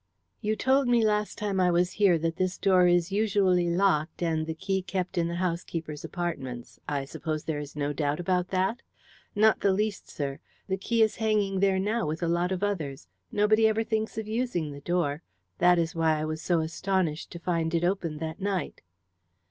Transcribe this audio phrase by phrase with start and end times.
[0.39, 4.47] "You told me last time I was here that this door is usually locked and
[4.47, 6.79] the key kept in the housekeeper's apartments.
[6.89, 8.81] I suppose there is no doubt about that?"
[9.35, 10.39] "Not the least, sir.
[10.67, 13.07] The key is hanging there now with a lot of others.
[13.31, 15.21] Nobody ever thinks of using the door.
[15.59, 18.81] That is why I was so astonished to find it open that night."